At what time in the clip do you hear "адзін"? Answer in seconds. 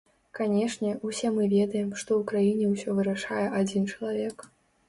3.63-3.87